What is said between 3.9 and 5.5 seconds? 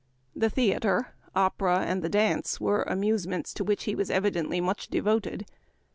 was evidently much devoted.